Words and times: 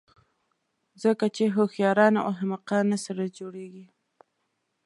ځکه 1.03 1.25
چې 1.35 1.43
هوښیاران 1.55 2.13
او 2.19 2.25
احمقان 2.33 2.83
نه 2.91 2.97
سره 3.05 3.33
جوړېږي. 3.37 3.85